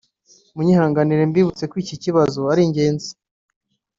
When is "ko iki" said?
1.71-1.95